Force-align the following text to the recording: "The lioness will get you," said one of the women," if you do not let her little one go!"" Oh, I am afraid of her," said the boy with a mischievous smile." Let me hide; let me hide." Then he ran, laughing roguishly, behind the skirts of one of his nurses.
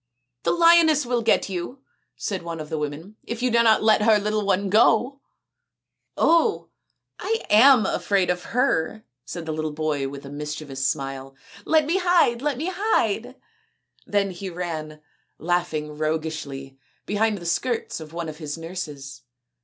"The 0.45 0.51
lioness 0.51 1.05
will 1.05 1.21
get 1.21 1.47
you," 1.47 1.83
said 2.15 2.41
one 2.41 2.59
of 2.59 2.69
the 2.69 2.79
women," 2.79 3.17
if 3.31 3.43
you 3.43 3.51
do 3.51 3.61
not 3.61 3.83
let 3.83 4.01
her 4.01 4.17
little 4.17 4.43
one 4.43 4.67
go!"" 4.67 5.19
Oh, 6.17 6.69
I 7.19 7.43
am 7.51 7.85
afraid 7.85 8.31
of 8.31 8.45
her," 8.45 9.05
said 9.25 9.45
the 9.45 9.53
boy 9.69 10.07
with 10.07 10.25
a 10.25 10.31
mischievous 10.31 10.87
smile." 10.87 11.35
Let 11.65 11.85
me 11.85 11.97
hide; 11.99 12.41
let 12.41 12.57
me 12.57 12.71
hide." 12.73 13.35
Then 14.07 14.31
he 14.31 14.49
ran, 14.49 15.01
laughing 15.37 15.95
roguishly, 15.95 16.79
behind 17.05 17.37
the 17.37 17.45
skirts 17.45 17.99
of 17.99 18.11
one 18.11 18.27
of 18.27 18.37
his 18.39 18.57
nurses. 18.57 19.21